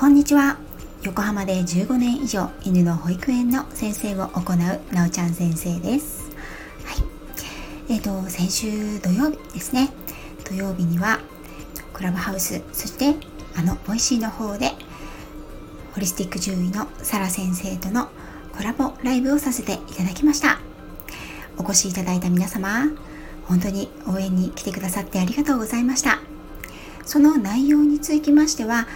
[0.00, 0.56] こんにちは。
[1.02, 6.30] 横浜で15年以上犬の保育園の先生を行うなおちゃん先生です。
[6.86, 7.92] はい。
[7.92, 9.90] えーと先週土曜日ですね。
[10.48, 11.20] 土曜日には
[11.92, 13.14] クラブハウスそして
[13.54, 14.70] あのボイシーの方で
[15.92, 18.08] ホリスティック獣医のサラ先生との
[18.56, 20.60] コラボライブをさせていただきました。
[21.58, 22.86] お越しいただいた皆様
[23.44, 26.20] 本当に応援に来てくださってありがとうございました。
[27.04, 28.86] その内容につきましては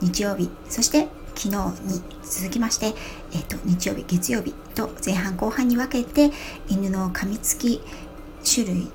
[0.00, 2.94] 日曜日そして昨日に続きまして、
[3.32, 6.30] えっと、日曜日月曜日と前半後半に分けて
[6.68, 7.80] 犬の噛みつき
[8.44, 8.90] 種類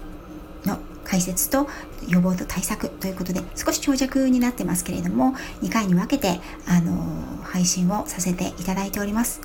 [0.66, 1.68] の解説と
[2.08, 9.42] 予防と対策ということで少し長尺になってますけれども2回に分けて、あの配信をさせていただいております、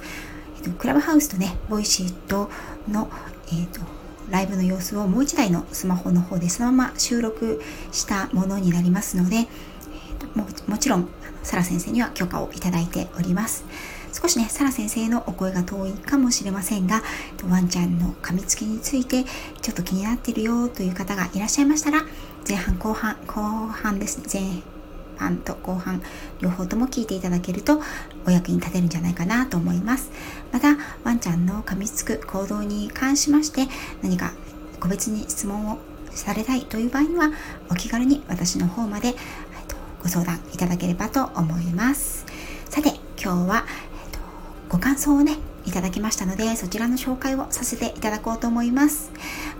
[0.56, 2.51] えっと、クラブハウスとねボイシーと
[2.89, 3.09] の、
[3.53, 3.81] えっと、
[4.31, 7.62] ライブの様子をもう1台のスマホの方でそのまま収録
[7.93, 9.47] したものになりますので、えっ
[10.19, 11.09] と、ももちろん
[11.49, 13.65] サラ先生には許可をいただいております。
[14.13, 17.03] 少しねサラ先生のお声が遠いかもしれませんが
[17.49, 19.25] ワンちゃんの噛みつきについて
[19.63, 22.03] ちょっと気になってるよという方がいらっしゃいましたら
[22.47, 24.63] 前半後半後半ですね前
[25.19, 26.03] 半と後半
[26.41, 27.81] 両方とも聞いていただけると
[28.27, 30.11] お役に立てるんじゃないかなと思います。
[30.53, 33.69] またワンちゃんの噛みつく行動に関しまして
[34.03, 34.33] 何か
[34.81, 35.79] 個別に質問を
[36.11, 37.31] されたいという場合には
[37.71, 39.15] お気軽に私の方まで
[40.03, 42.27] ご相談いただければと思います。
[42.69, 42.91] さて
[43.23, 43.65] 今日は、
[44.05, 44.19] えっと、
[44.69, 49.11] ご感想をねいただきましたのでそちらの紹介をさせていただこうと思います。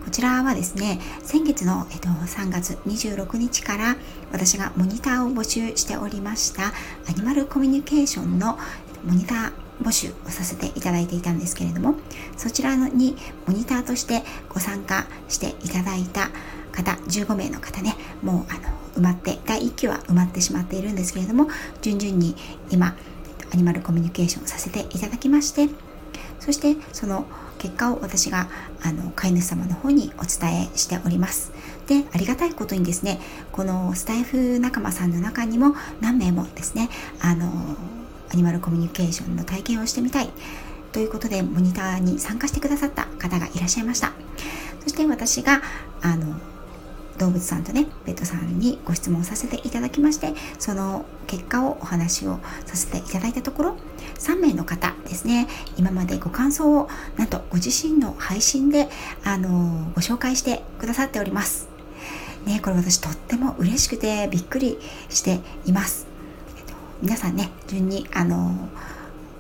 [0.05, 3.97] こちらはですね先月の、えっと、3月26日から
[4.33, 6.73] 私がモニターを募集しておりました
[7.09, 8.59] アニマルコミュニケーションの
[9.05, 11.95] モニター募集をさせていただいていたんですけれども
[12.39, 13.17] そちらに
[13.47, 16.31] モニターとしてご参加していただいた
[16.73, 21.49] 方15名の方ねもうあの埋まって第1期は埋まってしまっているんですけれども
[21.81, 22.35] 順々に
[22.71, 22.97] 今
[23.53, 25.69] アニマルコミュニケーションさせていただきまして
[26.41, 27.27] そしてその
[27.59, 28.49] 結果を私が
[28.83, 31.53] あの飼い主様の方にお伝えしております。
[31.87, 33.19] でありがたいことにですね
[33.51, 37.51] このスタイフ仲間さんの中にも何名もですねあの
[38.33, 40.31] アニマルコミュニケーションの体験をしてみたい
[40.93, 44.13] ということでモニターに参加してくださった方がいらっしゃいました。
[44.81, 45.63] そして私が
[46.03, 46.37] あの
[47.19, 53.77] 動物さんとねペットさんにご質問させていただきましてその結果をお話をさせていただいたところ
[54.19, 55.47] 3名の方ですね
[55.77, 58.89] 今までご感想をなんとご自身の配信で
[59.25, 61.69] あのご紹介してくださっております。
[62.47, 66.07] ねこれ私とっても嬉しくてびっくりしています、
[66.57, 68.69] えっと、皆さんね順にあの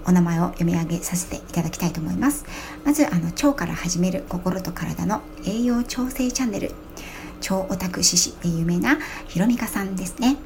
[0.05, 2.47] お名前を読み上げさせていただきたいと思います。
[2.83, 6.73] まずあの腸から始める心と体の栄養調整チャンネル。
[7.41, 10.37] 超オタク獅子で有名なひろみかさんですね。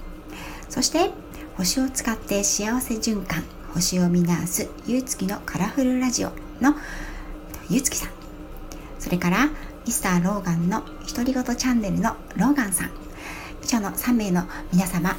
[0.69, 1.11] そして
[1.57, 3.45] 星を使って幸せ循環
[3.75, 6.75] 星を見直すゆうつきのカラフルラジオの
[7.69, 8.11] ゆうつきさん。
[8.99, 9.49] それから
[9.87, 12.91] ミスターローガンの独り言チャンネルのローガンさん。
[13.63, 15.17] 以上の3名の皆様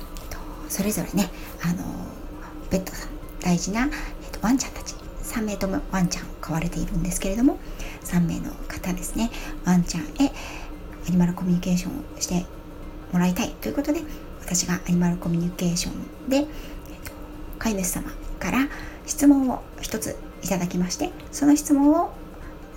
[0.70, 1.30] それぞれね
[1.62, 1.84] あの
[2.72, 3.10] ベッドさん
[3.42, 3.90] 大事な、えっ
[4.32, 4.96] と、ワンちゃんたち。
[5.24, 7.58] 3名ともワンちゃんを飼われているんですけれども
[8.04, 9.32] 3名の方ですね。
[9.66, 10.32] ワンちゃんへ
[11.08, 12.46] アニマルコミュニケーションをして
[13.12, 14.02] もらいたいということで
[14.41, 17.12] 私がアニマルコミュニケーションで、えっと、
[17.59, 18.68] 飼い主様から
[19.06, 22.13] 質問を一ついただきましてその質問を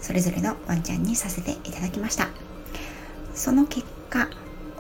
[0.01, 2.29] それぞれのワンちゃんにさせていただきました。
[3.35, 4.29] その結果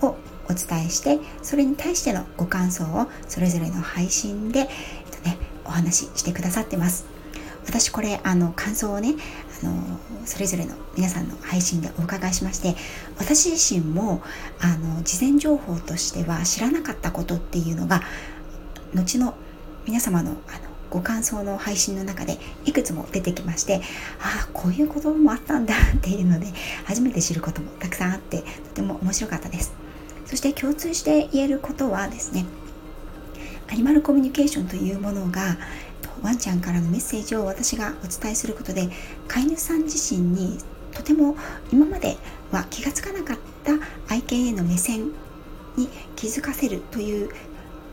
[0.00, 0.16] を
[0.48, 4.66] お伝えしてそれに対してのご感想をそれぞれの配信で、えっ
[5.22, 7.15] とね、お話ししてくださってます。
[7.66, 9.14] 私これあの感想をね
[9.62, 12.76] あのそれぞれの皆さんの配信でお伺いしまして
[13.18, 14.22] 私自身も
[14.60, 18.02] あの事前情報としては知らなかったことっていうのが
[18.94, 19.34] 後の
[19.86, 20.38] 皆様のあの
[20.88, 23.82] ご感想の配信の中でいくつも出てきまして
[24.20, 26.46] ああこういうこともあったんだっていうので
[26.84, 29.74] 初めて知ることもたくさんあってとても面白かったです。
[30.26, 32.46] そして共通して言えることはですね
[33.70, 35.56] アニマルコミュニケーションというものが
[36.26, 38.88] ワンちゃんからのメッセージを私がお伝えすることで
[39.28, 40.58] 飼い主さん自身に
[40.92, 41.36] とても
[41.72, 42.16] 今まで
[42.50, 43.74] は気がつかなかった
[44.12, 45.12] 愛犬への目線
[45.76, 47.30] に気づかせるという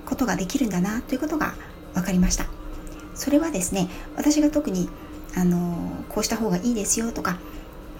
[0.07, 1.53] ことができるんだなということが
[1.93, 2.45] 分かりました。
[3.13, 4.89] それはですね私が特に
[5.35, 7.37] あのこうした方がいいですよとか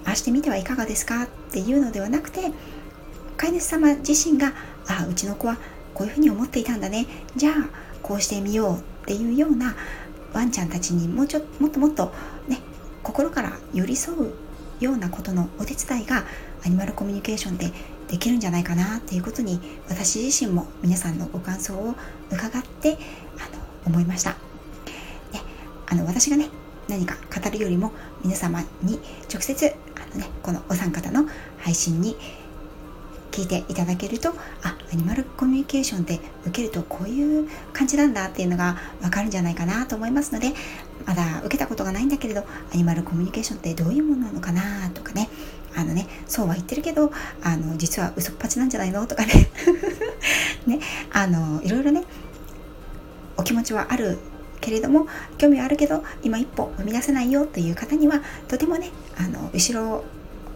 [0.04, 2.52] ああしてみてはいかがですかっていうのではなくて
[3.38, 4.54] 飼い主様自身が
[4.88, 5.58] あうちの子は
[5.94, 7.06] こういうふうに思っていたんだね。
[7.36, 7.54] じゃあ
[8.02, 9.76] こうしてみようっていうような
[10.34, 12.12] ワンちゃんたちにもうちょもっともっと
[12.48, 12.60] ね
[13.04, 14.34] 心から寄り添う
[14.80, 16.26] ようなことのお手伝いが
[16.66, 17.72] アニマルコミュニケーションで
[18.08, 19.60] できるんじゃないかなっていうことに
[19.90, 21.96] 私自身も皆さんのご感想を
[22.32, 22.98] 伺って
[23.38, 24.32] あの思いました。
[25.32, 25.40] で
[25.88, 26.50] あの私がね
[26.88, 27.92] 何か語るよりも
[28.24, 29.00] 皆様に
[29.32, 31.26] 直接あの、ね、このお三方の
[31.60, 32.16] 配信に
[33.34, 34.30] 聞いていただけると
[34.62, 40.54] あアニマルコミュニケーションって受けるとこういう感じなんだっていうのがわかるんじゃないかなと思いますので
[41.08, 42.42] まだ受けたことがないんだけれど
[42.72, 45.30] アニマルコミュニケーションってどういうものなのかなとかね。
[45.76, 49.50] あのねそうは言ってるけどあの実は嘘っぱちなんじゃないのとかね。
[50.68, 50.80] ね
[51.12, 52.04] あのいろいろね
[53.38, 54.20] お気持ちはある
[54.62, 55.08] けれども
[55.40, 60.04] 興味はあるけど今一歩踏み出せないよという方にはとてもねあの後ろ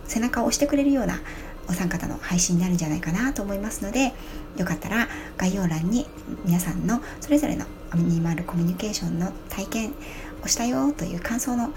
[0.06, 1.20] 背中を押してくれるような
[1.68, 4.14] お三方の配信になるんじゃないかなと思いますので
[4.58, 6.06] よかったら概要欄に
[6.46, 9.94] 皆さんのそれぞれのアニマルコミュニケーションの体験
[10.44, 11.72] をしたよという感想の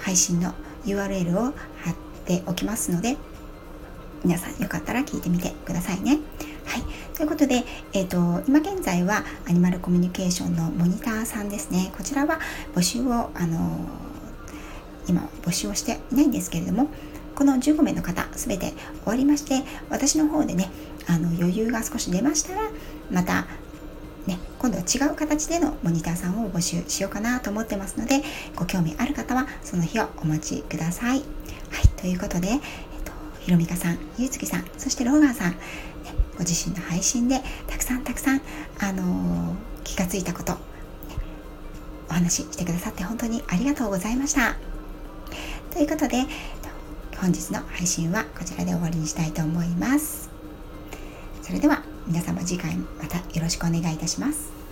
[0.00, 0.52] 配信の
[0.84, 1.94] URL を貼っ
[2.26, 3.16] ておきますので
[4.24, 6.18] 皆さんよかったら聞いてみてくださいね。
[6.64, 6.82] はい、
[7.14, 7.62] ということで、
[7.92, 12.40] えーと、今現在はアニマルコミュニケーションのモニターさんですねこちらは
[12.74, 16.88] 募集を、あのー、今募集をしていないんですけれども
[17.34, 20.70] この15名の方全て終わりまして私の方でね
[21.06, 22.70] あの余裕が少し出ましたら
[23.10, 23.46] また
[24.26, 28.22] ね、今度は違う形でのモニターさんを募集しようかなと思ってますので
[28.56, 31.18] ご興味ある方はその日をお待ちください。
[31.18, 31.22] は
[31.82, 32.60] い、ということで、えっ
[33.04, 35.56] と、ひろみかさん、ゆうつきさん、そしてローガンさん、ね、
[36.38, 38.40] ご自身の配信でたくさんたくさん、
[38.80, 40.60] あのー、気がついたこと、ね、
[42.08, 44.56] お話ししてくださって本当にありがとうございました。
[45.70, 46.24] ということで、
[47.20, 50.30] 本日の配信はこちらで終わりにしたいと思います。
[51.42, 54.63] それでは皆様次回またよろしくお願いいたします。